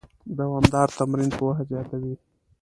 [0.37, 2.13] دوامداره تمرین پوهه زیاتوي.